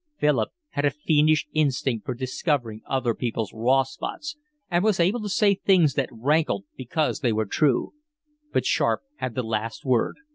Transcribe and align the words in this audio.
Philip 0.17 0.49
had 0.69 0.83
a 0.83 0.89
fiendish 0.89 1.45
instinct 1.53 2.05
for 2.07 2.15
discovering 2.15 2.81
other 2.87 3.13
people's 3.13 3.53
raw 3.53 3.83
spots, 3.83 4.35
and 4.67 4.83
was 4.83 4.99
able 4.99 5.21
to 5.21 5.29
say 5.29 5.53
things 5.53 5.93
that 5.93 6.09
rankled 6.11 6.65
because 6.75 7.19
they 7.19 7.31
were 7.31 7.45
true. 7.45 7.93
But 8.51 8.65
Sharp 8.65 9.01
had 9.17 9.35
the 9.35 9.43
last 9.43 9.85
word. 9.85 10.15